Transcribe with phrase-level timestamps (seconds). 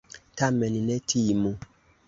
[0.37, 1.51] Tamen ne timu!